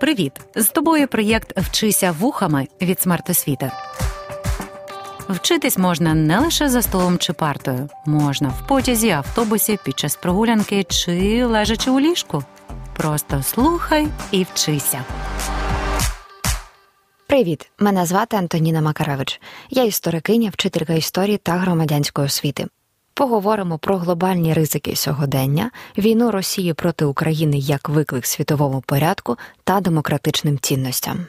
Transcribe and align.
Привіт! 0.00 0.32
З 0.54 0.68
тобою 0.68 1.08
проєкт 1.08 1.58
Вчися 1.58 2.12
вухами 2.12 2.68
від 2.82 3.00
смертосвіти. 3.00 3.70
Вчитись 5.28 5.78
можна 5.78 6.14
не 6.14 6.38
лише 6.38 6.68
за 6.68 6.82
столом 6.82 7.18
чи 7.18 7.32
партою, 7.32 7.88
можна 8.06 8.48
в 8.48 8.66
потязі, 8.66 9.10
автобусі, 9.10 9.78
під 9.84 9.98
час 9.98 10.16
прогулянки 10.16 10.84
чи 10.84 11.44
лежачи 11.44 11.90
у 11.90 12.00
ліжку. 12.00 12.44
Просто 12.96 13.42
слухай 13.42 14.08
і 14.30 14.46
вчися. 14.52 15.04
Привіт! 17.26 17.70
Мене 17.78 18.06
звати 18.06 18.36
Антоніна 18.36 18.80
Макаревич. 18.80 19.40
Я 19.70 19.84
історикиня, 19.84 20.50
вчителька 20.50 20.92
історії 20.92 21.36
та 21.36 21.52
громадянської 21.52 22.26
освіти. 22.26 22.66
Поговоримо 23.18 23.78
про 23.78 23.96
глобальні 23.96 24.54
ризики 24.54 24.96
сьогодення, 24.96 25.70
війну 25.98 26.30
Росії 26.30 26.74
проти 26.74 27.04
України 27.04 27.58
як 27.58 27.88
виклик 27.88 28.26
світовому 28.26 28.80
порядку 28.80 29.36
та 29.64 29.80
демократичним 29.80 30.58
цінностям. 30.58 31.26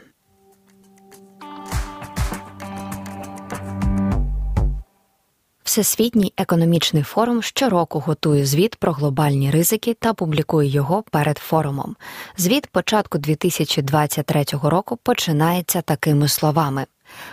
Всесвітній 5.64 6.34
економічний 6.38 7.04
форум 7.04 7.42
щороку 7.42 8.00
готує 8.00 8.46
звіт 8.46 8.76
про 8.76 8.92
глобальні 8.92 9.52
ризики 9.52 9.94
та 9.94 10.14
публікує 10.14 10.70
його 10.70 11.04
перед 11.12 11.38
форумом. 11.38 11.96
Звіт 12.38 12.68
початку 12.68 13.18
2023 13.18 14.46
року 14.64 14.98
починається 15.04 15.82
такими 15.82 16.28
словами. 16.28 16.86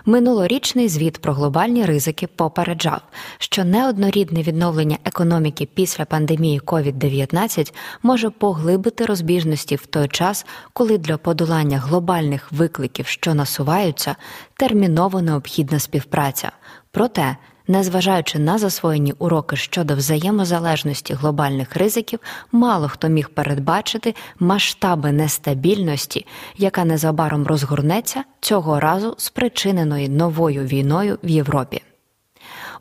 Минулорічний 0.04 0.88
звіт 0.88 1.18
про 1.18 1.32
глобальні 1.32 1.84
ризики 1.84 2.26
попереджав, 2.26 3.00
що 3.38 3.64
неоднорідне 3.64 4.42
відновлення 4.42 4.98
економіки 5.04 5.68
після 5.74 6.04
пандемії 6.04 6.60
COVID-19 6.60 7.72
може 8.02 8.30
поглибити 8.30 9.06
розбіжності 9.06 9.76
в 9.76 9.86
той 9.86 10.08
час, 10.08 10.46
коли 10.72 10.98
для 10.98 11.16
подолання 11.16 11.78
глобальних 11.78 12.52
викликів, 12.52 13.06
що 13.06 13.34
насуваються, 13.34 14.16
терміново 14.56 15.22
необхідна 15.22 15.78
співпраця. 15.78 16.52
Проте 16.90 17.36
Незважаючи 17.68 18.38
на 18.38 18.58
засвоєні 18.58 19.12
уроки 19.18 19.56
щодо 19.56 19.96
взаємозалежності 19.96 21.14
глобальних 21.14 21.76
ризиків, 21.76 22.20
мало 22.52 22.88
хто 22.88 23.08
міг 23.08 23.28
передбачити 23.28 24.14
масштаби 24.38 25.12
нестабільності, 25.12 26.26
яка 26.56 26.84
незабаром 26.84 27.46
розгорнеться 27.46 28.24
цього 28.40 28.80
разу 28.80 29.14
спричиненої 29.18 30.08
новою 30.08 30.64
війною 30.64 31.18
в 31.22 31.28
Європі. 31.28 31.82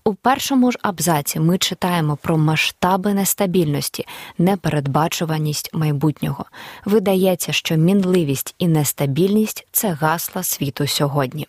У 0.04 0.14
першому 0.14 0.72
ж 0.72 0.80
абзаці 0.82 1.40
ми 1.40 1.58
читаємо 1.58 2.18
про 2.22 2.38
масштаби 2.38 3.14
нестабільності, 3.14 4.08
непередбачуваність 4.38 5.70
майбутнього. 5.74 6.46
Видається, 6.86 7.52
що 7.52 7.76
мінливість 7.76 8.56
і 8.60 8.68
нестабільність 8.68 9.68
це 9.72 9.90
гасла 9.92 10.44
світу 10.44 10.88
сьогодні. 10.88 11.48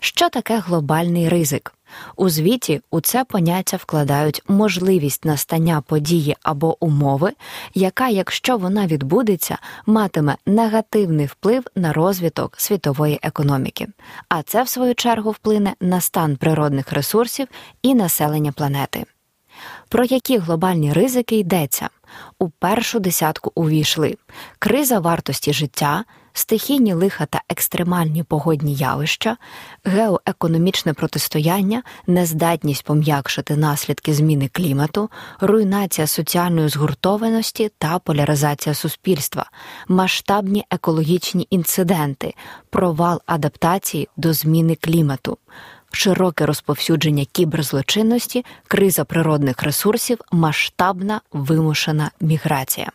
Що 0.00 0.28
таке 0.28 0.58
глобальний 0.58 1.28
ризик? 1.28 1.74
У 2.16 2.28
звіті 2.28 2.80
у 2.90 3.00
це 3.00 3.24
поняття 3.24 3.76
вкладають 3.76 4.42
можливість 4.48 5.24
настання 5.24 5.80
події 5.80 6.36
або 6.42 6.84
умови, 6.84 7.32
яка, 7.74 8.08
якщо 8.08 8.56
вона 8.56 8.86
відбудеться, 8.86 9.58
матиме 9.86 10.36
негативний 10.46 11.26
вплив 11.26 11.64
на 11.76 11.92
розвиток 11.92 12.54
світової 12.56 13.18
економіки, 13.22 13.88
а 14.28 14.42
це, 14.42 14.62
в 14.62 14.68
свою 14.68 14.94
чергу, 14.94 15.30
вплине 15.30 15.74
на 15.80 16.00
стан 16.00 16.36
природних 16.36 16.92
ресурсів 16.92 17.48
і 17.82 17.94
населення 17.94 18.52
планети. 18.52 19.04
Про 19.88 20.04
які 20.04 20.38
глобальні 20.38 20.92
ризики 20.92 21.36
йдеться? 21.36 21.88
У 22.38 22.48
першу 22.48 23.00
десятку 23.00 23.52
увійшли 23.54 24.16
криза 24.58 24.98
вартості 24.98 25.52
життя 25.52 26.04
стихійні 26.34 26.92
лиха 26.92 27.26
та 27.26 27.42
екстремальні 27.48 28.22
погодні 28.22 28.74
явища, 28.74 29.36
геоекономічне 29.84 30.92
протистояння, 30.92 31.82
нездатність 32.06 32.84
пом'якшити 32.84 33.56
наслідки 33.56 34.14
зміни 34.14 34.48
клімату, 34.48 35.10
руйнація 35.40 36.06
соціальної 36.06 36.68
згуртованості 36.68 37.70
та 37.78 37.98
поляризація 37.98 38.74
суспільства, 38.74 39.50
масштабні 39.88 40.64
екологічні 40.70 41.46
інциденти, 41.50 42.34
провал 42.70 43.20
адаптації 43.26 44.08
до 44.16 44.32
зміни 44.32 44.74
клімату. 44.74 45.38
Широке 45.90 46.46
розповсюдження 46.46 47.24
кіберзлочинності, 47.32 48.44
криза 48.68 49.04
природних 49.04 49.62
ресурсів, 49.62 50.18
масштабна 50.32 51.20
вимушена 51.32 52.10
міграція. 52.20 52.90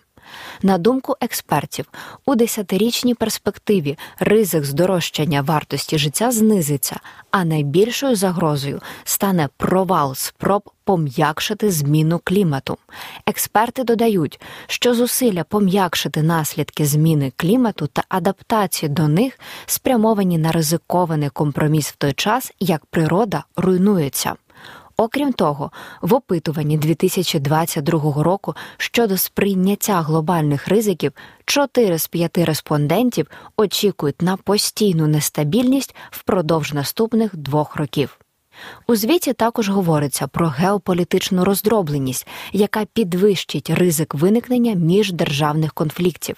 На 0.61 0.77
думку 0.77 1.15
експертів, 1.21 1.85
у 2.25 2.35
десятирічній 2.35 3.13
перспективі 3.13 3.97
ризик 4.19 4.65
здорожчання 4.65 5.41
вартості 5.41 5.97
життя 5.97 6.31
знизиться, 6.31 6.99
а 7.31 7.45
найбільшою 7.45 8.15
загрозою 8.15 8.81
стане 9.03 9.49
провал 9.57 10.15
спроб 10.15 10.69
пом'якшити 10.83 11.71
зміну 11.71 12.19
клімату. 12.23 12.77
Експерти 13.25 13.83
додають, 13.83 14.39
що 14.67 14.93
зусилля 14.93 15.43
пом'якшити 15.43 16.23
наслідки 16.23 16.85
зміни 16.85 17.31
клімату 17.35 17.87
та 17.87 18.03
адаптації 18.09 18.89
до 18.89 19.07
них 19.07 19.39
спрямовані 19.65 20.37
на 20.37 20.51
ризикований 20.51 21.29
компроміс 21.29 21.91
в 21.91 21.95
той 21.95 22.13
час, 22.13 22.53
як 22.59 22.85
природа 22.85 23.43
руйнується. 23.55 24.35
Окрім 24.99 25.33
того, 25.33 25.71
в 26.01 26.13
опитуванні 26.13 26.77
2022 26.77 28.23
року 28.23 28.55
щодо 28.77 29.17
сприйняття 29.17 30.01
глобальних 30.01 30.67
ризиків 30.67 31.11
4 31.45 31.97
з 31.97 32.07
5 32.07 32.37
респондентів 32.37 33.27
очікують 33.57 34.21
на 34.21 34.37
постійну 34.37 35.07
нестабільність 35.07 35.95
впродовж 36.11 36.73
наступних 36.73 37.35
двох 37.35 37.75
років. 37.75 38.19
У 38.87 38.95
звіті 38.95 39.33
також 39.33 39.69
говориться 39.69 40.27
про 40.27 40.47
геополітичну 40.47 41.45
роздробленість, 41.45 42.27
яка 42.53 42.85
підвищить 42.93 43.69
ризик 43.69 44.15
виникнення 44.15 44.73
міждержавних 44.73 45.73
конфліктів. 45.73 46.35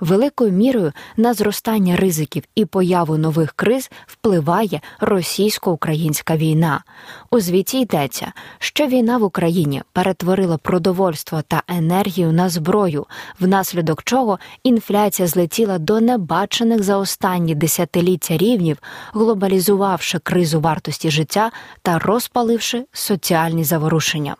Великою 0.00 0.52
мірою 0.52 0.92
на 1.16 1.34
зростання 1.34 1.96
ризиків 1.96 2.42
і 2.54 2.64
появу 2.64 3.16
нових 3.18 3.52
криз 3.52 3.90
впливає 4.06 4.80
російсько-українська 5.00 6.36
війна. 6.36 6.84
У 7.30 7.40
звіті 7.40 7.80
йдеться, 7.80 8.32
що 8.58 8.86
війна 8.86 9.18
в 9.18 9.22
Україні 9.22 9.82
перетворила 9.92 10.56
продовольство 10.56 11.42
та 11.42 11.62
енергію 11.68 12.32
на 12.32 12.48
зброю, 12.48 13.06
внаслідок 13.40 14.02
чого 14.02 14.38
інфляція 14.62 15.28
злетіла 15.28 15.78
до 15.78 16.00
небачених 16.00 16.82
за 16.82 16.96
останні 16.96 17.54
десятиліття 17.54 18.36
рівнів, 18.36 18.78
глобалізувавши 19.12 20.18
кризу 20.18 20.60
вартості 20.60 21.10
життя 21.10 21.50
та 21.82 21.98
розпаливши 21.98 22.86
соціальні 22.92 23.64
заворушення. 23.64 24.36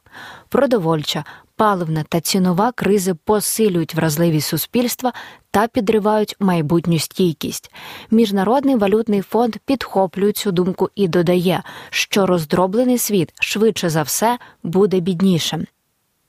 Продовольча, 0.49 1.25
паливна 1.57 2.05
та 2.09 2.21
цінова 2.21 2.73
кризи 2.73 3.15
посилюють 3.15 3.95
вразливість 3.95 4.49
суспільства 4.49 5.13
та 5.51 5.69
підривають 5.69 6.37
майбутню 6.41 6.99
стійкість. 6.99 7.71
Міжнародний 8.11 8.77
валютний 8.77 9.21
фонд 9.21 9.57
підхоплює 9.67 10.33
цю 10.33 10.53
думку 10.53 10.91
і 10.95 11.09
додає, 11.09 11.63
що 11.91 12.27
роздроблений 12.27 12.99
світ 12.99 13.33
швидше 13.41 13.91
за 13.91 14.03
все 14.03 14.39
буде 14.63 15.01
біднішим. 15.01 15.67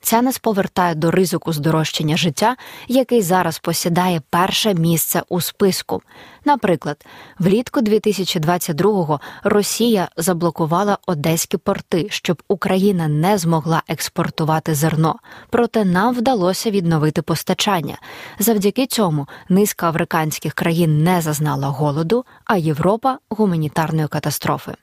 Це 0.05 0.21
нас 0.21 0.37
повертає 0.37 0.95
до 0.95 1.11
ризику 1.11 1.53
здорожчання 1.53 2.17
життя, 2.17 2.55
який 2.87 3.21
зараз 3.21 3.59
посідає 3.59 4.21
перше 4.29 4.73
місце 4.73 5.23
у 5.29 5.41
списку. 5.41 6.01
Наприклад, 6.45 7.05
влітку 7.39 7.79
2022-го 7.79 9.19
Росія 9.43 10.09
заблокувала 10.17 10.97
одеські 11.07 11.57
порти, 11.57 12.07
щоб 12.09 12.43
Україна 12.47 13.07
не 13.07 13.37
змогла 13.37 13.83
експортувати 13.87 14.75
зерно. 14.75 15.15
Проте 15.49 15.85
нам 15.85 16.15
вдалося 16.15 16.71
відновити 16.71 17.21
постачання. 17.21 17.97
Завдяки 18.39 18.85
цьому 18.85 19.27
низка 19.49 19.89
африканських 19.89 20.53
країн 20.53 21.03
не 21.03 21.21
зазнала 21.21 21.67
голоду, 21.67 22.25
а 22.45 22.57
Європа 22.57 23.17
гуманітарної 23.29 24.07
катастрофи. 24.07 24.75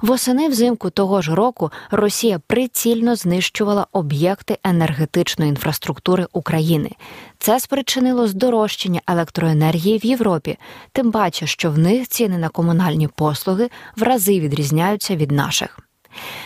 Восени 0.00 0.48
взимку 0.48 0.90
того 0.90 1.22
ж 1.22 1.34
року 1.34 1.70
Росія 1.90 2.38
прицільно 2.46 3.16
знищувала 3.16 3.86
об'єкти 3.92 4.58
енергетичної 4.64 5.48
інфраструктури 5.48 6.26
України. 6.32 6.90
Це 7.38 7.60
спричинило 7.60 8.26
здорожчання 8.26 9.00
електроенергії 9.06 9.98
в 9.98 10.06
Європі, 10.06 10.58
тим 10.92 11.12
паче, 11.12 11.46
що 11.46 11.70
в 11.70 11.78
них 11.78 12.08
ціни 12.08 12.38
на 12.38 12.48
комунальні 12.48 13.08
послуги 13.08 13.70
в 13.96 14.02
рази 14.02 14.40
відрізняються 14.40 15.16
від 15.16 15.30
наших. 15.30 15.78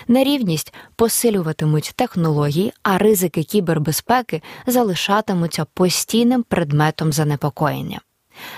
Нерівність 0.08 0.74
посилюватимуть 0.96 1.92
технології, 1.96 2.72
а 2.82 2.98
ризики 2.98 3.42
кібербезпеки 3.42 4.42
залишатимуться 4.66 5.64
постійним 5.64 6.42
предметом 6.42 7.12
занепокоєння. 7.12 8.00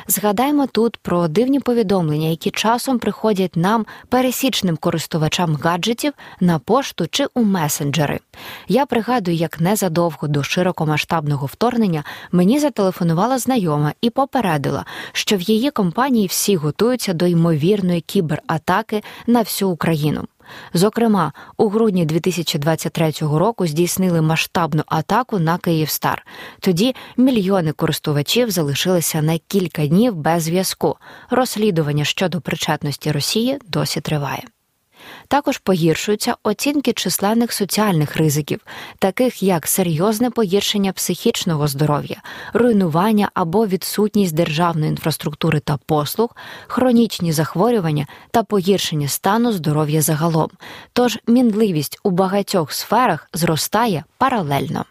Згадаймо 0.07 0.67
тут 0.67 0.97
про 0.97 1.29
дивні 1.29 1.61
повідомлення, 1.61 2.29
які 2.29 2.51
часом 2.51 2.99
приходять 2.99 3.57
нам, 3.57 3.87
пересічним 4.09 4.77
користувачам 4.77 5.57
гаджетів, 5.57 6.13
на 6.41 6.59
пошту 6.59 7.07
чи 7.11 7.27
у 7.35 7.43
месенджери. 7.43 8.21
Я 8.69 8.87
пригадую, 8.87 9.37
як 9.37 9.61
незадовго 9.61 10.29
до 10.29 10.43
широкомасштабного 10.43 11.47
вторгнення 11.47 12.05
мені 12.33 12.59
зателефонувала 12.59 13.39
знайома 13.39 13.93
і 14.01 14.11
попередила, 14.11 14.85
що 15.13 15.37
в 15.37 15.41
її 15.41 15.71
компанії 15.71 16.27
всі 16.27 16.57
готуються 16.57 17.13
до 17.13 17.27
ймовірної 17.27 18.01
кібератаки 18.01 19.03
на 19.27 19.41
всю 19.41 19.71
Україну. 19.71 20.25
Зокрема, 20.75 21.33
у 21.57 21.69
грудні 21.69 22.05
2023 22.05 23.13
року 23.21 23.67
здійснили 23.67 24.23
масштабну 24.23 24.83
атаку 24.87 25.39
на 25.39 25.59
Київстар. 25.59 26.27
Тоді 26.61 26.95
мільйони 27.17 27.73
користувачів 27.73 28.51
залишилися 28.51 29.23
на 29.23 29.39
кілька 29.39 29.87
днів 29.87 30.17
без 30.17 30.43
зв'язку. 30.43 30.97
Розслідування 31.31 32.05
щодо 32.05 32.41
причетності 32.41 33.13
Росії 33.13 33.59
досі 33.69 34.01
триває. 34.01 34.43
Також 35.29 35.59
погіршуються 35.59 36.35
оцінки 36.43 36.93
численних 36.93 37.53
соціальних 37.53 38.17
ризиків, 38.17 38.61
таких 38.99 39.43
як 39.43 39.67
серйозне 39.67 40.31
погіршення 40.31 40.93
психічного 40.93 41.69
здоров'я, 41.69 42.17
руйнування 42.53 43.31
або 43.35 43.67
відсутність 43.67 44.35
державної 44.35 44.91
інфраструктури 44.91 45.61
та 45.61 45.77
послуг, 45.77 46.37
хронічні 46.67 47.33
захворювання 47.33 48.07
та 48.31 48.43
погіршення 48.43 49.09
стану 49.09 49.53
здоров'я 49.53 50.03
загалом. 50.03 50.51
Тож 50.93 51.19
мінливість 51.27 51.99
у 52.03 52.11
багатьох 52.11 52.73
сферах 52.73 53.29
зростає 53.33 54.05
паралельно 54.19 54.85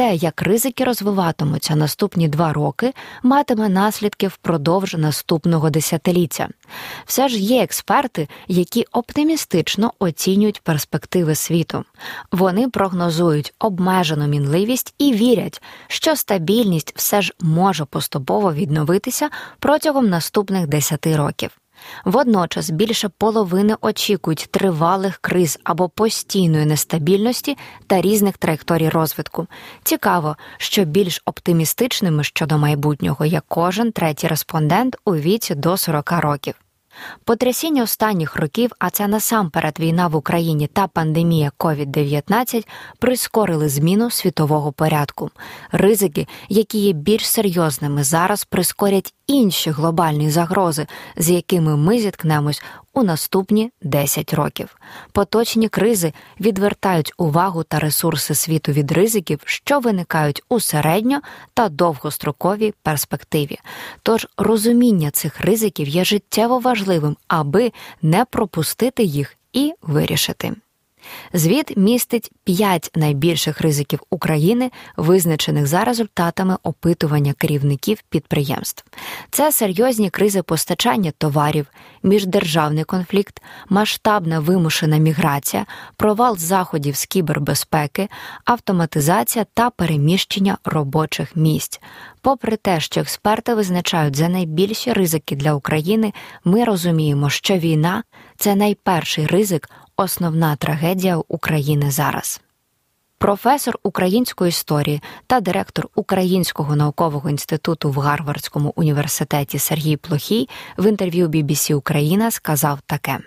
те, 0.00 0.14
як 0.14 0.42
ризики 0.42 0.84
розвиватимуться 0.84 1.76
наступні 1.76 2.28
два 2.28 2.52
роки, 2.52 2.92
матиме 3.22 3.68
наслідки 3.68 4.28
впродовж 4.28 4.94
наступного 4.94 5.70
десятиліття. 5.70 6.48
Все 7.06 7.28
ж 7.28 7.38
є 7.38 7.62
експерти, 7.62 8.28
які 8.48 8.84
оптимістично 8.92 9.92
оцінюють 9.98 10.60
перспективи 10.60 11.34
світу. 11.34 11.84
Вони 12.32 12.68
прогнозують 12.68 13.54
обмежену 13.58 14.26
мінливість 14.26 14.94
і 14.98 15.12
вірять, 15.12 15.62
що 15.88 16.16
стабільність 16.16 16.92
все 16.96 17.22
ж 17.22 17.32
може 17.40 17.84
поступово 17.84 18.52
відновитися 18.52 19.30
протягом 19.58 20.08
наступних 20.08 20.66
десяти 20.66 21.16
років. 21.16 21.59
Водночас 22.04 22.70
більше 22.70 23.08
половини 23.08 23.76
очікують 23.80 24.48
тривалих 24.50 25.18
криз 25.18 25.58
або 25.64 25.88
постійної 25.88 26.66
нестабільності 26.66 27.56
та 27.86 28.00
різних 28.00 28.38
траєкторій 28.38 28.88
розвитку. 28.88 29.46
Цікаво, 29.82 30.36
що 30.58 30.84
більш 30.84 31.22
оптимістичними 31.24 32.24
щодо 32.24 32.58
майбутнього 32.58 33.24
є 33.24 33.42
кожен 33.48 33.92
третій 33.92 34.26
респондент 34.26 34.96
у 35.04 35.14
віці 35.14 35.54
до 35.54 35.76
40 35.76 36.12
років. 36.12 36.54
Потрясіння 37.24 37.82
останніх 37.82 38.36
років, 38.36 38.70
а 38.78 38.90
це 38.90 39.08
насамперед 39.08 39.80
війна 39.80 40.06
в 40.06 40.16
Україні 40.16 40.66
та 40.66 40.86
пандемія 40.86 41.52
COVID-19 41.58 42.66
прискорили 42.98 43.68
зміну 43.68 44.10
світового 44.10 44.72
порядку. 44.72 45.30
Ризики, 45.72 46.26
які 46.48 46.78
є 46.78 46.92
більш 46.92 47.28
серйозними 47.28 48.04
зараз, 48.04 48.44
прискорять 48.44 49.14
інші 49.26 49.70
глобальні 49.70 50.30
загрози, 50.30 50.86
з 51.16 51.30
якими 51.30 51.76
ми 51.76 51.98
зіткнемось 51.98 52.62
у 52.94 53.02
наступні 53.02 53.70
10 53.82 54.34
років. 54.34 54.76
Поточні 55.12 55.68
кризи 55.68 56.12
відвертають 56.40 57.12
увагу 57.18 57.62
та 57.62 57.78
ресурси 57.78 58.34
світу 58.34 58.72
від 58.72 58.92
ризиків, 58.92 59.40
що 59.44 59.80
виникають 59.80 60.42
у 60.48 60.60
середньо 60.60 61.20
та 61.54 61.68
довгостроковій 61.68 62.74
перспективі. 62.82 63.58
Тож 64.02 64.26
розуміння 64.36 65.10
цих 65.10 65.40
ризиків 65.40 65.88
є 65.88 66.04
життєво 66.04 66.58
важливим, 66.58 67.16
аби 67.28 67.72
не 68.02 68.24
пропустити 68.24 69.02
їх 69.02 69.36
і 69.52 69.72
вирішити. 69.82 70.52
Звіт 71.32 71.76
містить 71.76 72.30
п'ять 72.44 72.90
найбільших 72.94 73.60
ризиків 73.60 74.00
України, 74.10 74.70
визначених 74.96 75.66
за 75.66 75.84
результатами 75.84 76.56
опитування 76.62 77.32
керівників 77.32 78.02
підприємств. 78.08 78.84
Це 79.30 79.52
серйозні 79.52 80.10
кризи 80.10 80.42
постачання 80.42 81.12
товарів, 81.18 81.66
міждержавний 82.02 82.84
конфлікт, 82.84 83.42
масштабна 83.68 84.40
вимушена 84.40 84.96
міграція, 84.96 85.66
провал 85.96 86.36
заходів 86.36 86.96
з 86.96 87.06
кібербезпеки, 87.06 88.08
автоматизація 88.44 89.46
та 89.54 89.70
переміщення 89.70 90.58
робочих 90.64 91.36
місць. 91.36 91.80
Попри 92.22 92.56
те, 92.56 92.80
що 92.80 93.00
експерти 93.00 93.54
визначають 93.54 94.16
за 94.16 94.28
найбільші 94.28 94.92
ризики 94.92 95.36
для 95.36 95.54
України, 95.54 96.12
ми 96.44 96.64
розуміємо, 96.64 97.30
що 97.30 97.58
війна 97.58 98.02
це 98.36 98.54
найперший 98.54 99.26
ризик 99.26 99.70
основна 100.00 100.56
трагедія 100.56 101.16
України 101.16 101.90
зараз. 101.90 102.40
Професор 103.18 103.78
української 103.82 104.48
історії 104.48 105.02
та 105.26 105.40
директор 105.40 105.88
Українського 105.94 106.76
наукового 106.76 107.30
інституту 107.30 107.90
в 107.90 107.98
Гарвардському 107.98 108.72
університеті 108.76 109.58
Сергій 109.58 109.96
Плохій 109.96 110.48
в 110.78 110.88
інтерв'ю 110.88 111.28
BBC 111.28 111.74
Україна 111.74 112.30
сказав 112.30 112.80
таке: 112.86 113.18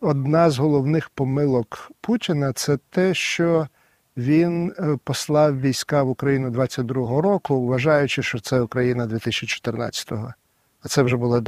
одна 0.00 0.50
з 0.50 0.58
головних 0.58 1.10
помилок 1.10 1.90
Путіна 2.00 2.52
це 2.52 2.78
те, 2.90 3.14
що 3.14 3.66
він 4.16 4.74
е, 4.78 4.98
послав 5.04 5.60
війська 5.60 6.02
в 6.02 6.08
Україну 6.08 6.50
22-го 6.50 7.20
року, 7.20 7.66
вважаючи, 7.66 8.22
що 8.22 8.40
це 8.40 8.60
Україна 8.60 9.06
2014-го. 9.06 10.34
А 10.84 10.88
це 10.88 11.02
вже 11.02 11.16
була 11.16 11.42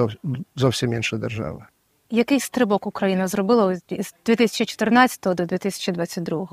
зовсім 0.56 0.92
інша 0.92 1.16
держава. 1.16 1.68
Який 2.10 2.40
стрибок 2.40 2.86
Україна 2.86 3.28
зробила 3.28 3.74
з 3.74 4.14
2014 4.24 5.34
до 5.34 5.46
2022? 5.46 6.48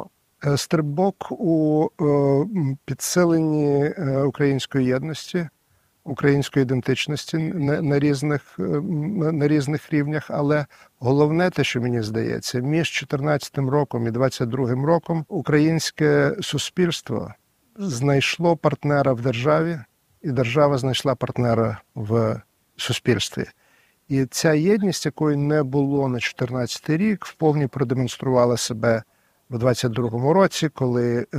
Е, 0.45 0.57
стрибок 0.57 1.27
у 1.31 1.87
е, 2.01 2.75
підсиленні 2.85 3.85
е, 3.85 4.21
української 4.21 4.85
єдності, 4.87 5.49
української 6.03 6.63
ідентичності 6.63 7.37
на 7.37 7.99
різних 7.99 8.55
на 9.31 9.47
різних 9.47 9.93
рівнях. 9.93 10.25
Але 10.29 10.65
головне, 10.99 11.49
те, 11.49 11.63
що 11.63 11.81
мені 11.81 12.01
здається, 12.01 12.59
між 12.59 12.91
2014 12.91 13.57
роком 13.57 14.07
і 14.07 14.11
2022 14.11 14.85
роком 14.85 15.25
українське 15.27 16.35
суспільство 16.41 17.33
знайшло 17.77 18.57
партнера 18.57 19.13
в 19.13 19.21
державі, 19.21 19.79
і 20.21 20.31
держава 20.31 20.77
знайшла 20.77 21.15
партнера 21.15 21.81
в 21.95 22.41
суспільстві. 22.77 23.45
І 24.07 24.25
ця 24.25 24.53
єдність, 24.53 25.05
якої 25.05 25.37
не 25.37 25.63
було 25.63 26.07
на 26.07 26.13
2014 26.13 26.89
рік, 26.89 27.25
вповні 27.25 27.67
продемонструвала 27.67 28.57
себе 28.57 29.03
в 29.51 29.63
22-му 29.63 30.33
році, 30.33 30.69
коли 30.69 31.25
е, 31.33 31.37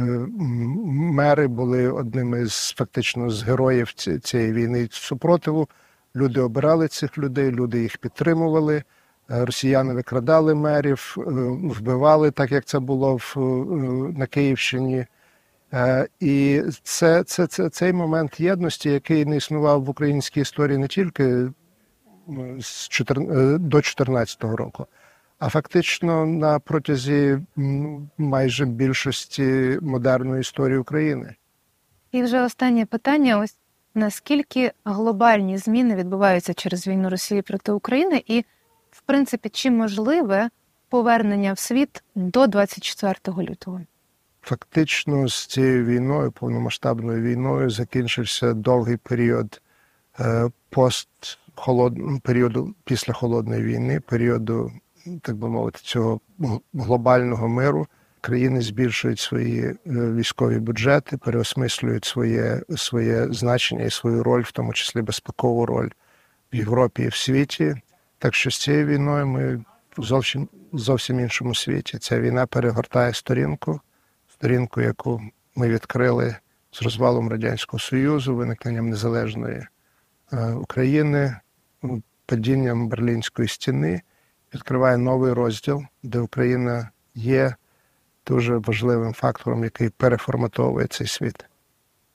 мери 0.94 1.46
були 1.46 1.90
одними 1.90 2.46
з 2.46 2.72
фактично 2.72 3.30
з 3.30 3.42
героїв 3.42 3.92
цієї 4.22 4.52
війни 4.52 4.88
супротиву. 4.90 5.68
Люди 6.16 6.40
обирали 6.40 6.88
цих 6.88 7.18
людей, 7.18 7.50
люди 7.50 7.82
їх 7.82 7.98
підтримували. 7.98 8.82
Е, 9.30 9.44
росіяни 9.44 9.94
викрадали 9.94 10.54
мерів, 10.54 11.14
е, 11.18 11.22
вбивали, 11.74 12.30
так 12.30 12.52
як 12.52 12.64
це 12.64 12.78
було 12.78 13.16
в, 13.16 13.36
на 14.18 14.26
Київщині. 14.26 15.06
І 16.20 16.62
це, 16.82 17.24
це, 17.24 17.46
це 17.46 17.68
цей 17.68 17.92
момент 17.92 18.40
єдності, 18.40 18.90
який 18.90 19.24
не 19.24 19.36
існував 19.36 19.84
в 19.84 19.90
українській 19.90 20.40
історії 20.40 20.78
не 20.78 20.88
тільки 20.88 21.48
з 22.60 22.88
14, 22.88 23.30
е, 23.30 23.58
до 23.58 23.76
2014 23.76 24.56
року. 24.56 24.86
А 25.38 25.48
фактично 25.48 26.26
на 26.26 26.58
протязі 26.58 27.38
майже 28.18 28.64
більшості 28.64 29.78
модерної 29.82 30.40
історії 30.40 30.78
України. 30.78 31.34
І 32.12 32.22
вже 32.22 32.42
останнє 32.42 32.86
питання: 32.86 33.38
ось 33.38 33.56
наскільки 33.94 34.72
глобальні 34.84 35.58
зміни 35.58 35.94
відбуваються 35.94 36.54
через 36.54 36.86
війну 36.86 37.10
Росії 37.10 37.42
проти 37.42 37.72
України, 37.72 38.22
і, 38.26 38.44
в 38.90 39.00
принципі, 39.00 39.48
чи 39.48 39.70
можливе 39.70 40.50
повернення 40.88 41.52
в 41.52 41.58
світ 41.58 42.02
до 42.14 42.46
24 42.46 43.48
лютого? 43.50 43.80
Фактично, 44.42 45.28
з 45.28 45.46
цією 45.46 45.84
війною, 45.84 46.32
повномасштабною 46.32 47.22
війною, 47.22 47.70
закінчився 47.70 48.52
довгий 48.52 48.96
період 48.96 49.62
е, 50.20 50.50
пост 50.70 51.38
холод... 51.54 51.98
періоду 52.22 52.74
після 52.84 53.12
холодної 53.12 53.62
війни, 53.62 54.00
періоду, 54.00 54.72
так 55.22 55.36
би 55.36 55.48
мовити, 55.48 55.78
цього 55.82 56.20
глобального 56.74 57.48
миру. 57.48 57.86
Країни 58.20 58.60
збільшують 58.60 59.18
свої 59.18 59.64
е, 59.64 59.76
військові 59.86 60.58
бюджети, 60.58 61.16
переосмислюють 61.16 62.04
своє 62.04 62.62
своє 62.76 63.32
значення 63.32 63.84
і 63.84 63.90
свою 63.90 64.22
роль, 64.22 64.42
в 64.42 64.52
тому 64.52 64.72
числі 64.72 65.02
безпекову 65.02 65.66
роль 65.66 65.88
в 66.52 66.56
Європі 66.56 67.02
і 67.02 67.08
в 67.08 67.14
світі. 67.14 67.76
Так 68.18 68.34
що 68.34 68.50
з 68.50 68.58
цією 68.58 68.86
війною 68.86 69.26
ми 69.26 69.64
в 69.98 70.02
зовсім 70.02 70.48
зовсім 70.72 71.20
іншому 71.20 71.54
світі. 71.54 71.98
Ця 71.98 72.20
війна 72.20 72.46
перегортає 72.46 73.14
сторінку, 73.14 73.80
сторінку, 74.32 74.80
яку 74.80 75.22
ми 75.56 75.68
відкрили 75.68 76.36
з 76.72 76.82
розвалом 76.82 77.28
Радянського 77.28 77.80
Союзу, 77.80 78.36
виникненням 78.36 78.88
незалежної 78.90 79.66
України 80.54 81.36
падінням 82.26 82.88
Берлінської 82.88 83.48
стіни 83.48 84.00
відкриває 84.54 84.96
новий 84.96 85.32
розділ, 85.32 85.82
де 86.02 86.20
Україна 86.20 86.90
є 87.14 87.54
дуже 88.26 88.56
важливим 88.56 89.12
фактором, 89.12 89.64
який 89.64 89.88
переформатовує 89.88 90.86
цей 90.86 91.06
світ. 91.06 91.44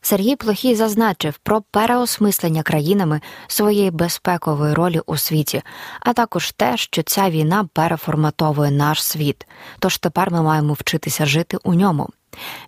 Сергій 0.02 0.36
Плохій 0.36 0.76
зазначив 0.76 1.38
про 1.38 1.62
переосмислення 1.62 2.64
країнами 2.64 3.22
своєї 3.48 3.92
безпекової 3.92 4.74
ролі 4.74 5.02
у 5.06 5.18
світі, 5.18 5.62
а 6.00 6.14
також 6.14 6.52
те, 6.52 6.78
що 6.78 7.04
ця 7.04 7.30
війна 7.30 7.70
переформатовує 7.74 8.72
наш 8.72 9.04
світ. 9.04 9.48
Тож 9.80 9.98
тепер 9.98 10.32
ми 10.32 10.42
маємо 10.42 10.74
вчитися 10.74 11.26
жити 11.26 11.58
у 11.64 11.74
ньому. 11.74 12.10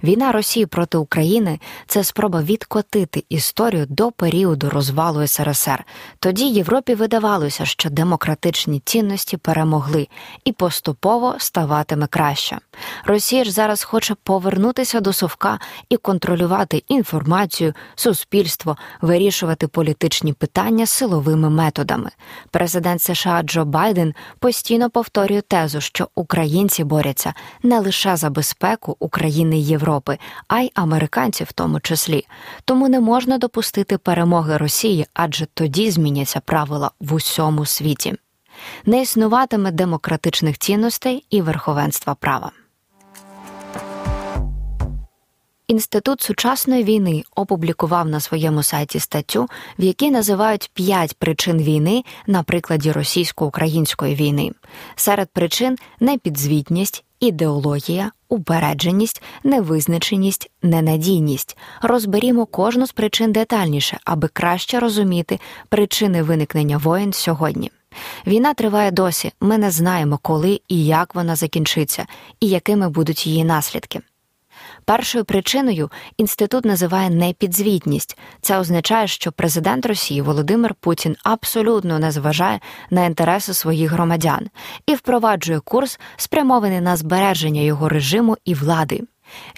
Війна 0.04 0.32
Росії 0.32 0.66
проти 0.66 0.98
України 0.98 1.60
це 1.88 2.04
спроба 2.04 2.42
відкотити 2.42 3.24
історію 3.30 3.86
до 3.90 4.12
періоду 4.12 4.70
розвалу 4.70 5.28
СРСР. 5.28 5.84
Тоді 6.20 6.46
Європі 6.46 6.96
видавалося, 6.96 7.66
що 7.66 7.90
демократичні 7.90 8.82
цінності 8.86 9.38
перемогли 9.38 10.08
і 10.46 10.52
поступово 10.52 11.36
ставатиме 11.38 12.08
краще. 12.08 12.58
Росія 13.06 13.44
ж 13.44 13.52
зараз 13.52 13.84
хоче 13.84 14.16
повернутися 14.24 15.00
до 15.00 15.14
совка 15.14 15.60
і 15.90 15.98
контролювати 15.98 16.84
інформацію, 16.88 17.74
суспільство, 17.96 18.78
вирішувати 19.02 19.68
політичні 19.68 20.34
питання 20.34 20.86
силовими 20.86 21.50
методами. 21.50 22.10
Президент 22.52 23.02
США 23.02 23.42
Джо 23.44 23.66
Байден 23.66 24.14
постійно 24.40 24.90
повторює 24.90 25.42
тезу, 25.42 25.82
що 25.82 26.08
українці 26.16 26.84
борються 26.84 27.34
не 27.64 27.80
лише 27.80 28.16
за 28.16 28.30
безпеку 28.30 28.96
України. 29.00 29.59
Європи, 29.60 30.18
а 30.48 30.60
й 30.60 30.72
американців 30.76 31.48
в 31.50 31.54
тому 31.54 31.80
числі. 31.80 32.26
Тому 32.66 32.90
не 32.90 33.00
можна 33.00 33.38
допустити 33.38 33.98
перемоги 33.98 34.58
Росії, 34.58 35.06
адже 35.14 35.46
тоді 35.46 35.92
зміняться 35.92 36.40
правила 36.40 36.92
в 37.00 37.14
усьому 37.14 37.66
світі. 37.66 38.16
Не 38.86 39.02
існуватиме 39.02 39.72
демократичних 39.72 40.58
цінностей 40.58 41.26
і 41.30 41.42
верховенства 41.42 42.16
права. 42.16 42.52
Інститут 45.70 46.22
сучасної 46.22 46.84
війни 46.84 47.24
опублікував 47.36 48.08
на 48.08 48.20
своєму 48.20 48.64
сайті 48.64 49.00
статтю, 49.00 49.48
в 49.80 49.84
якій 49.84 50.12
називають 50.12 50.72
п'ять 50.74 51.18
причин 51.18 51.58
війни 51.58 52.04
на 52.28 52.44
прикладі 52.44 52.92
російсько-української 52.92 54.16
війни. 54.16 54.52
Серед 54.96 55.30
причин 55.30 55.78
непідзвітність, 56.00 57.04
ідеологія, 57.20 58.12
упередженість, 58.30 59.22
невизначеність, 59.44 60.52
ненадійність. 60.64 61.58
Розберімо 61.82 62.46
кожну 62.46 62.88
з 62.88 62.92
причин 62.92 63.32
детальніше, 63.32 64.00
аби 64.06 64.28
краще 64.28 64.80
розуміти 64.80 65.40
причини 65.70 66.24
виникнення 66.24 66.78
воєн 66.78 67.14
сьогодні. 67.14 67.72
Війна 68.28 68.54
триває 68.54 68.92
досі. 68.92 69.32
Ми 69.40 69.58
не 69.58 69.72
знаємо, 69.72 70.20
коли 70.22 70.62
і 70.68 70.86
як 70.86 71.16
вона 71.16 71.36
закінчиться, 71.36 72.06
і 72.40 72.48
якими 72.48 72.90
будуть 72.90 73.28
її 73.28 73.44
наслідки. 73.44 74.02
Першою 74.90 75.26
причиною 75.26 75.90
інститут 76.18 76.66
називає 76.66 77.10
непідзвітність. 77.10 78.18
Це 78.42 78.58
означає, 78.58 79.08
що 79.08 79.32
президент 79.32 79.86
Росії 79.86 80.22
Володимир 80.22 80.74
Путін 80.80 81.16
абсолютно 81.24 82.00
не 82.00 82.12
зважає 82.12 82.60
на 82.90 83.06
інтереси 83.06 83.54
своїх 83.54 83.92
громадян 83.92 84.50
і 84.86 84.96
впроваджує 84.96 85.60
курс, 85.60 86.00
спрямований 86.18 86.82
на 86.82 86.96
збереження 86.96 87.62
його 87.62 87.90
режиму 87.90 88.38
і 88.46 88.54
влади. 88.54 89.02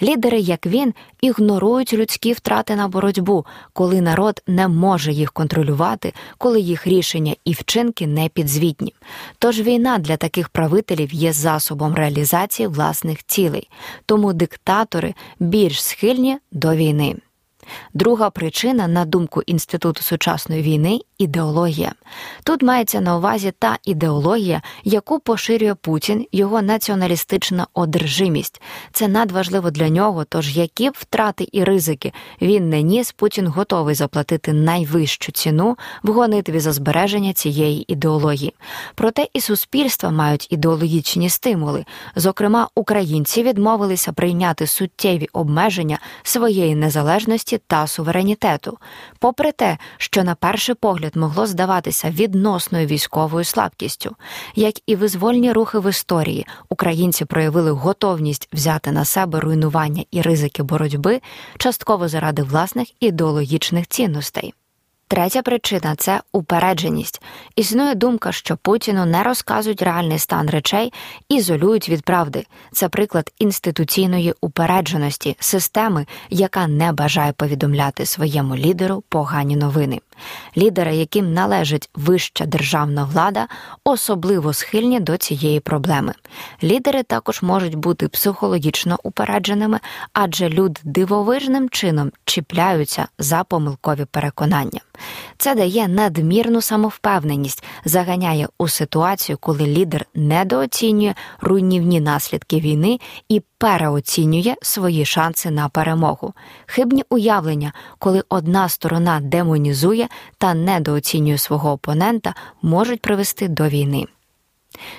Лідери, 0.02 0.38
як 0.38 0.66
він, 0.66 0.94
ігнорують 1.20 1.92
людські 1.92 2.32
втрати 2.32 2.76
на 2.76 2.88
боротьбу, 2.88 3.46
коли 3.72 4.00
народ 4.00 4.42
не 4.46 4.68
може 4.68 5.12
їх 5.12 5.32
контролювати, 5.32 6.12
коли 6.38 6.60
їх 6.60 6.86
рішення 6.86 7.34
і 7.44 7.52
вчинки 7.52 8.06
не 8.06 8.28
підзвітні. 8.28 8.94
Тож 9.38 9.60
війна 9.60 9.98
для 9.98 10.16
таких 10.16 10.48
правителів 10.48 11.14
є 11.14 11.32
засобом 11.32 11.94
реалізації 11.94 12.68
власних 12.68 13.24
цілей, 13.26 13.68
тому 14.06 14.32
диктатори 14.32 15.14
більш 15.38 15.82
схильні 15.82 16.38
до 16.52 16.74
війни. 16.74 17.16
Друга 17.94 18.30
причина, 18.30 18.88
на 18.88 19.04
думку 19.04 19.42
Інституту 19.42 20.02
сучасної 20.02 20.62
війни, 20.62 21.00
ідеологія. 21.18 21.92
Тут 22.44 22.62
мається 22.62 23.00
на 23.00 23.16
увазі 23.16 23.52
та 23.58 23.78
ідеологія, 23.84 24.62
яку 24.84 25.18
поширює 25.18 25.74
Путін, 25.74 26.26
його 26.32 26.62
націоналістична 26.62 27.66
одержимість. 27.74 28.62
Це 28.92 29.08
надважливо 29.08 29.70
для 29.70 29.88
нього. 29.88 30.24
Тож 30.24 30.56
які 30.56 30.90
б 30.90 30.92
втрати 30.96 31.48
і 31.52 31.64
ризики 31.64 32.12
він 32.42 32.68
не 32.68 32.82
ніс, 32.82 33.12
Путін 33.12 33.46
готовий 33.46 33.94
заплатити 33.94 34.52
найвищу 34.52 35.32
ціну 35.32 35.76
в 36.02 36.12
гонитві 36.12 36.60
за 36.60 36.72
збереження 36.72 37.32
цієї 37.32 37.92
ідеології. 37.92 38.54
Проте 38.94 39.26
і 39.32 39.40
суспільства 39.40 40.10
мають 40.10 40.46
ідеологічні 40.50 41.30
стимули. 41.30 41.84
Зокрема, 42.16 42.68
українці 42.74 43.42
відмовилися 43.42 44.12
прийняти 44.12 44.66
суттєві 44.66 45.28
обмеження 45.32 45.98
своєї 46.22 46.74
незалежності 46.74 47.51
та 47.58 47.86
суверенітету, 47.86 48.78
попри 49.18 49.52
те, 49.52 49.78
що 49.96 50.24
на 50.24 50.34
перший 50.34 50.74
погляд 50.74 51.16
могло 51.16 51.46
здаватися 51.46 52.10
відносною 52.10 52.86
військовою 52.86 53.44
слабкістю, 53.44 54.16
як 54.54 54.74
і 54.86 54.96
визвольні 54.96 55.52
рухи 55.52 55.78
в 55.78 55.90
історії, 55.90 56.46
українці 56.68 57.24
проявили 57.24 57.70
готовність 57.70 58.48
взяти 58.52 58.92
на 58.92 59.04
себе 59.04 59.40
руйнування 59.40 60.04
і 60.10 60.22
ризики 60.22 60.62
боротьби 60.62 61.20
частково 61.58 62.08
заради 62.08 62.42
власних 62.42 62.88
ідеологічних 63.00 63.86
цінностей. 63.86 64.54
Третя 65.12 65.42
причина 65.42 65.94
це 65.96 66.20
упередженість. 66.32 67.22
Існує 67.56 67.94
думка, 67.94 68.32
що 68.32 68.56
Путіну 68.56 69.06
не 69.06 69.22
розказують 69.22 69.82
реальний 69.82 70.18
стан 70.18 70.50
речей, 70.50 70.92
ізолюють 71.28 71.88
від 71.88 72.02
правди. 72.02 72.46
Це 72.72 72.88
приклад 72.88 73.32
інституційної 73.38 74.34
упередженості, 74.40 75.36
системи, 75.40 76.06
яка 76.30 76.66
не 76.66 76.92
бажає 76.92 77.32
повідомляти 77.32 78.06
своєму 78.06 78.56
лідеру 78.56 79.04
погані 79.08 79.56
новини. 79.56 80.00
Лідери, 80.56 80.96
яким 80.96 81.34
належить 81.34 81.90
вища 81.94 82.46
державна 82.46 83.04
влада, 83.04 83.48
особливо 83.84 84.52
схильні 84.52 85.00
до 85.00 85.16
цієї 85.16 85.60
проблеми. 85.60 86.14
Лідери 86.62 87.02
також 87.02 87.42
можуть 87.42 87.74
бути 87.74 88.08
психологічно 88.08 88.98
упередженими, 89.02 89.80
адже 90.12 90.48
люди 90.48 90.80
дивовижним 90.84 91.68
чином 91.68 92.12
чіпляються 92.24 93.08
за 93.18 93.44
помилкові 93.44 94.04
переконання. 94.04 94.80
Це 95.38 95.54
дає 95.54 95.88
надмірну 95.88 96.60
самовпевненість, 96.60 97.64
заганяє 97.84 98.48
у 98.58 98.68
ситуацію, 98.68 99.38
коли 99.40 99.66
лідер 99.66 100.06
недооцінює 100.14 101.14
руйнівні 101.40 102.00
наслідки 102.00 102.60
війни 102.60 103.00
і 103.28 103.42
переоцінює 103.58 104.54
свої 104.62 105.04
шанси 105.04 105.50
на 105.50 105.68
перемогу. 105.68 106.34
Хибні 106.66 107.04
уявлення, 107.10 107.72
коли 107.98 108.22
одна 108.28 108.68
сторона 108.68 109.20
демонізує 109.20 110.08
та 110.38 110.54
недооцінює 110.54 111.38
свого 111.38 111.72
опонента, 111.72 112.34
можуть 112.62 113.00
привести 113.00 113.48
до 113.48 113.68
війни. 113.68 114.06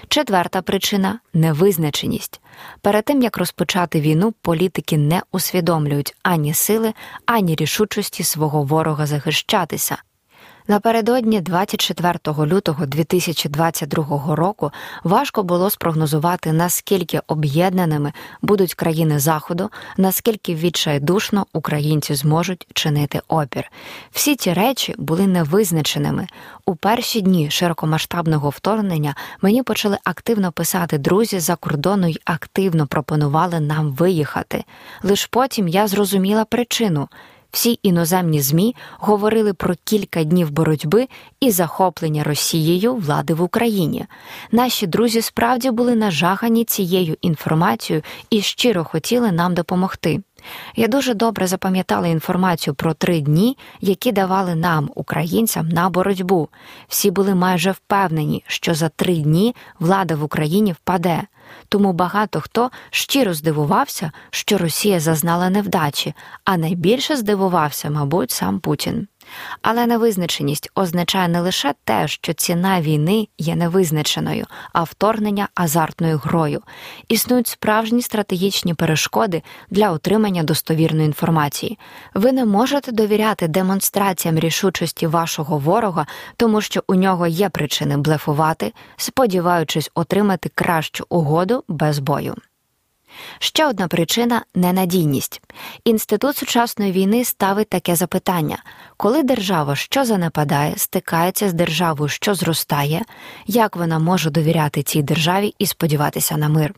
Четверта 0.08 0.62
причина 0.62 1.20
невизначеність. 1.34 2.42
Перед 2.82 3.06
тим 3.06 3.22
як 3.22 3.38
розпочати 3.38 4.02
війну, 4.02 4.34
політики 4.42 4.98
не 4.98 5.22
усвідомлюють 5.32 6.16
ані 6.24 6.54
сили, 6.54 6.94
ані 7.26 7.56
рішучості 7.56 8.24
свого 8.24 8.64
ворога 8.64 9.06
захищатися. 9.06 9.98
Напередодні 10.68 11.42
24 11.42 12.20
лютого 12.28 12.86
2022 12.86 14.36
року 14.36 14.72
важко 15.04 15.44
було 15.44 15.70
спрогнозувати, 15.70 16.54
наскільки 16.54 17.22
об'єднаними 17.28 18.14
будуть 18.42 18.74
країни 18.74 19.20
Заходу, 19.20 19.70
наскільки 19.98 20.56
відчайдушно 20.56 21.48
українці 21.54 22.16
зможуть 22.16 22.68
чинити 22.74 23.22
опір. 23.28 23.72
Всі 24.12 24.36
ці 24.36 24.54
речі 24.54 24.96
були 24.98 25.28
невизначеними. 25.28 26.28
У 26.66 26.76
перші 26.76 27.22
дні 27.22 27.52
широкомасштабного 27.52 28.50
вторгнення 28.50 29.16
мені 29.42 29.64
почали 29.64 29.98
активно 30.04 30.52
писати 30.52 30.98
друзі 30.98 31.40
за 31.40 31.56
кордону 31.56 32.08
й 32.08 32.20
активно 32.26 32.88
пропонували 32.88 33.60
нам 33.60 33.92
виїхати. 33.92 34.64
Лиш 35.04 35.26
потім 35.26 35.68
я 35.68 35.88
зрозуміла 35.88 36.46
причину. 36.46 37.08
Всі 37.54 37.80
іноземні 37.84 38.42
змі 38.42 38.76
говорили 39.00 39.54
про 39.54 39.76
кілька 39.84 40.24
днів 40.24 40.52
боротьби 40.52 41.08
і 41.40 41.52
захоплення 41.52 42.24
Росією 42.24 42.96
влади 42.96 43.34
в 43.34 43.42
Україні. 43.42 44.06
Наші 44.52 44.88
друзі 44.88 45.22
справді 45.22 45.72
були 45.72 45.96
нажахані 45.96 46.66
цією 46.66 47.18
інформацією 47.22 48.04
і 48.30 48.42
щиро 48.42 48.84
хотіли 48.84 49.32
нам 49.32 49.54
допомогти. 49.54 50.22
Я 50.76 50.88
дуже 50.88 51.14
добре 51.14 51.48
запам'ятала 51.48 52.08
інформацію 52.08 52.74
про 52.74 52.94
три 52.94 53.22
дні, 53.22 53.58
які 53.82 54.12
давали 54.12 54.56
нам, 54.56 54.90
українцям, 54.96 55.70
на 55.70 55.90
боротьбу. 55.90 56.50
Всі 56.88 57.12
були 57.12 57.36
майже 57.36 57.72
впевнені, 57.72 58.44
що 58.48 58.74
за 58.74 58.90
три 58.90 59.16
дні 59.16 59.56
влада 59.80 60.16
в 60.16 60.24
Україні 60.24 60.72
впаде. 60.72 61.22
Тому 61.70 61.94
багато 61.94 62.42
хто 62.42 62.72
щиро 62.90 63.34
здивувався, 63.34 64.12
що 64.30 64.58
Росія 64.58 65.00
зазнала 65.00 65.50
невдачі, 65.50 66.14
а 66.46 66.58
найбільше 66.58 67.16
здивувався, 67.16 67.90
мабуть, 67.90 68.32
сам 68.32 68.60
Путін. 68.60 69.08
Але 69.62 69.86
невизначеність 69.86 70.70
означає 70.76 71.28
не 71.28 71.42
лише 71.42 71.74
те, 71.84 72.08
що 72.08 72.34
ціна 72.34 72.82
війни 72.82 73.28
є 73.38 73.56
невизначеною, 73.56 74.46
а 74.74 74.84
вторгнення 74.84 75.48
азартною 75.56 76.18
грою. 76.18 76.62
Існують 77.08 77.48
справжні 77.48 78.02
стратегічні 78.02 78.74
перешкоди 78.74 79.42
для 79.70 79.92
отримання 79.92 80.44
достовірної 80.44 81.06
інформації. 81.06 81.80
Ви 82.14 82.32
не 82.32 82.46
можете 82.46 82.92
довіряти 82.92 83.48
демонстраціям 83.48 84.40
рішучості 84.40 85.08
вашого 85.08 85.58
ворога, 85.58 86.08
тому 86.38 86.62
що 86.62 86.84
у 86.88 86.96
нього 86.96 87.28
є 87.28 87.50
причини 87.50 87.98
блефувати, 87.98 88.74
сподіваючись 88.98 89.92
отримати 89.96 90.50
кращу 90.56 91.06
угоду 91.10 91.64
без 91.68 92.00
бою. 92.00 92.36
Ще 93.40 93.68
одна 93.68 93.88
причина 93.88 94.42
ненадійність. 94.56 95.42
Інститут 95.86 96.38
сучасної 96.38 96.92
війни 96.92 97.26
ставить 97.26 97.70
таке 97.70 97.96
запитання: 97.96 98.58
коли 98.98 99.24
держава, 99.24 99.76
що 99.76 100.06
занепадає, 100.06 100.74
стикається 100.78 101.50
з 101.50 101.54
державою, 101.54 102.10
що 102.10 102.36
зростає, 102.36 103.02
як 103.46 103.76
вона 103.76 104.00
може 104.00 104.30
довіряти 104.30 104.84
цій 104.84 105.02
державі 105.02 105.56
і 105.60 105.66
сподіватися 105.66 106.38
на 106.38 106.50
мир? 106.50 106.74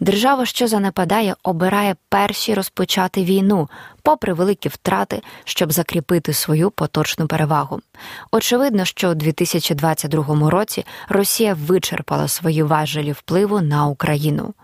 Держава, 0.00 0.46
що 0.46 0.68
занепадає, 0.68 1.36
обирає 1.42 1.96
перші 2.08 2.54
розпочати 2.54 3.24
війну, 3.24 3.68
попри 4.02 4.32
великі 4.32 4.68
втрати, 4.68 5.22
щоб 5.44 5.72
закріпити 5.72 6.32
свою 6.32 6.70
поточну 6.70 7.26
перевагу. 7.26 7.80
Очевидно, 8.30 8.84
що 8.84 9.10
у 9.10 9.14
2022 9.14 10.50
році 10.50 10.86
Росія 11.08 11.54
вичерпала 11.54 12.28
свої 12.28 12.62
важелі 12.62 13.12
впливу 13.12 13.60
на 13.60 13.86
Україну. 13.86 14.54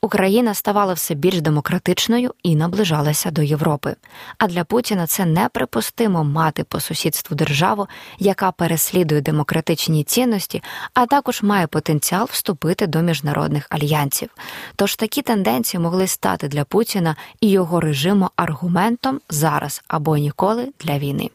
Україна 0.00 0.54
ставала 0.54 0.92
все 0.92 1.14
більш 1.14 1.40
демократичною 1.40 2.34
і 2.42 2.56
наближалася 2.56 3.30
до 3.30 3.42
Європи. 3.42 3.96
А 4.38 4.46
для 4.46 4.64
Путіна 4.64 5.06
це 5.06 5.24
неприпустимо 5.24 6.24
мати 6.24 6.64
по 6.64 6.80
сусідству 6.80 7.36
державу, 7.36 7.86
яка 8.18 8.52
переслідує 8.52 9.20
демократичні 9.20 10.04
цінності, 10.04 10.62
а 10.94 11.06
також 11.06 11.42
має 11.42 11.66
потенціал 11.66 12.28
вступити 12.30 12.86
до 12.86 13.02
міжнародних 13.02 13.66
альянсів. 13.70 14.28
Тож 14.76 14.96
такі 14.96 15.22
тенденції 15.22 15.80
могли 15.80 16.06
стати 16.06 16.48
для 16.48 16.64
Путіна 16.64 17.16
і 17.40 17.50
його 17.50 17.80
режиму 17.80 18.30
аргументом 18.36 19.20
зараз 19.30 19.82
або 19.88 20.16
ніколи 20.16 20.72
для 20.80 20.98
війни. 20.98 21.30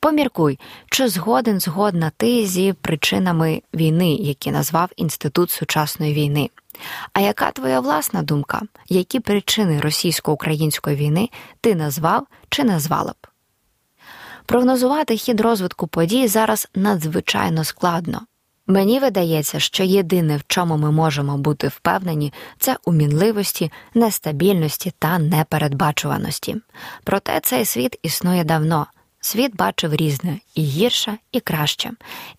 Поміркуй, 0.00 0.58
чи 0.90 1.08
згоден 1.08 1.60
згодна 1.60 2.12
ти 2.16 2.46
зі 2.46 2.72
причинами 2.72 3.62
війни, 3.74 4.14
які 4.14 4.50
назвав 4.50 4.90
Інститут 4.96 5.50
сучасної 5.50 6.14
війни. 6.14 6.50
А 7.12 7.20
яка 7.20 7.50
твоя 7.50 7.80
власна 7.80 8.22
думка? 8.22 8.62
Які 8.88 9.20
причини 9.20 9.80
російсько-української 9.80 10.96
війни 10.96 11.30
ти 11.60 11.74
назвав 11.74 12.26
чи 12.48 12.64
назвала 12.64 13.12
б? 13.12 13.26
Прогнозувати 14.46 15.16
хід 15.16 15.40
розвитку 15.40 15.86
подій 15.86 16.28
зараз 16.28 16.68
надзвичайно 16.74 17.64
складно. 17.64 18.20
Мені 18.66 18.98
видається, 18.98 19.60
що 19.60 19.84
єдине, 19.84 20.36
в 20.36 20.42
чому 20.46 20.76
ми 20.76 20.90
можемо 20.90 21.38
бути 21.38 21.68
впевнені, 21.68 22.32
це 22.58 22.76
у 22.84 22.92
мінливості, 22.92 23.72
нестабільності 23.94 24.92
та 24.98 25.18
непередбачуваності. 25.18 26.56
Проте 27.04 27.40
цей 27.40 27.64
світ 27.64 27.98
існує 28.02 28.44
давно. 28.44 28.86
Світ 29.22 29.56
бачив 29.56 29.94
різне 29.94 30.38
і 30.54 30.62
гірше, 30.62 31.16
і 31.32 31.40
краще. 31.40 31.90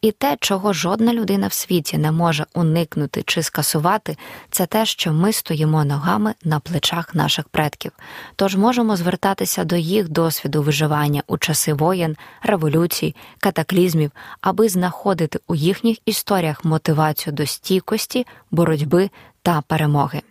І 0.02 0.12
те, 0.12 0.38
чого 0.40 0.74
жодна 0.74 1.14
людина 1.14 1.48
в 1.48 1.54
світі 1.54 1.98
не 1.98 2.12
може 2.12 2.46
уникнути 2.54 3.24
чи 3.26 3.44
скасувати, 3.44 4.18
це 4.52 4.66
те, 4.66 4.86
що 4.86 5.14
ми 5.14 5.34
стоїмо 5.34 5.86
ногами 5.86 6.34
на 6.44 6.60
плечах 6.60 7.16
наших 7.16 7.50
предків, 7.50 7.92
тож 8.36 8.56
можемо 8.56 8.96
звертатися 8.96 9.64
до 9.64 9.76
їх 9.76 10.10
досвіду 10.10 10.62
виживання 10.62 11.24
у 11.28 11.38
часи 11.38 11.74
воєн, 11.74 12.18
революцій, 12.44 13.16
катаклізмів, 13.40 14.12
аби 14.42 14.70
знаходити 14.70 15.40
у 15.48 15.56
їхніх 15.56 15.98
історіях 16.06 16.66
мотивацію 16.66 17.34
до 17.34 17.46
стійкості, 17.46 18.28
боротьби 18.52 19.10
та 19.42 19.62
перемоги. 19.62 20.22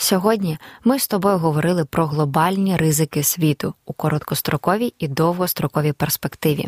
Сьогодні 0.00 0.58
ми 0.84 0.98
з 0.98 1.08
тобою 1.08 1.38
говорили 1.38 1.84
про 1.84 2.06
глобальні 2.06 2.76
ризики 2.76 3.22
світу 3.22 3.74
у 3.86 3.92
короткостроковій 3.92 4.94
і 4.98 5.08
довгостроковій 5.08 5.92
перспективі. 5.92 6.66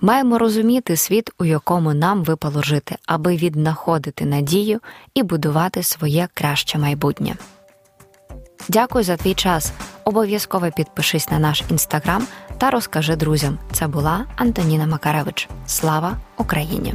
Маємо 0.00 0.38
розуміти 0.38 0.96
світ, 0.96 1.30
у 1.38 1.44
якому 1.44 1.94
нам 1.94 2.24
випало 2.24 2.62
жити, 2.62 2.96
аби 3.06 3.36
віднаходити 3.36 4.24
надію 4.24 4.80
і 5.14 5.22
будувати 5.22 5.82
своє 5.82 6.28
краще 6.34 6.78
майбутнє. 6.78 7.36
Дякую 8.68 9.04
за 9.04 9.16
твій 9.16 9.34
час. 9.34 9.72
Обов'язково 10.04 10.70
підпишись 10.70 11.30
на 11.30 11.38
наш 11.38 11.62
інстаграм 11.70 12.26
та 12.58 12.70
розкажи 12.70 13.16
друзям. 13.16 13.58
Це 13.72 13.86
була 13.86 14.26
Антоніна 14.36 14.86
Макаревич. 14.86 15.48
Слава 15.66 16.16
Україні! 16.36 16.94